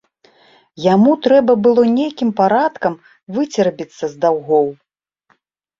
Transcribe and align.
Яму 0.93 1.11
трэба 1.27 1.57
было 1.67 1.81
нейкім 1.99 2.33
парадкам 2.41 2.93
выцерабіцца 3.37 4.05
з 4.17 4.23
даўгоў. 4.27 4.67